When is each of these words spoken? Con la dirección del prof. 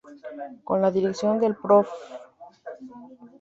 Con 0.63 0.81
la 0.81 0.89
dirección 0.89 1.39
del 1.39 1.55
prof. 1.55 1.87